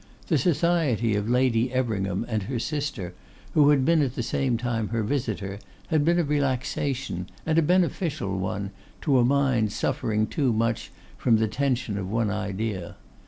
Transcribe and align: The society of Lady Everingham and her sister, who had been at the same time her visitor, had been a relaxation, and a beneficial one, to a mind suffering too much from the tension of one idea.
The 0.29 0.39
society 0.39 1.15
of 1.15 1.29
Lady 1.29 1.71
Everingham 1.71 2.25
and 2.27 2.41
her 2.41 2.57
sister, 2.57 3.13
who 3.53 3.69
had 3.69 3.85
been 3.85 4.01
at 4.01 4.15
the 4.15 4.23
same 4.23 4.57
time 4.57 4.87
her 4.87 5.03
visitor, 5.03 5.59
had 5.89 6.03
been 6.03 6.17
a 6.17 6.23
relaxation, 6.23 7.29
and 7.45 7.59
a 7.59 7.61
beneficial 7.61 8.35
one, 8.35 8.71
to 9.01 9.19
a 9.19 9.23
mind 9.23 9.71
suffering 9.71 10.25
too 10.25 10.51
much 10.53 10.89
from 11.19 11.37
the 11.37 11.47
tension 11.47 11.99
of 11.99 12.09
one 12.09 12.31
idea. 12.31 12.95